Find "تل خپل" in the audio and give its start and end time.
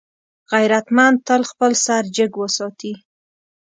1.27-1.71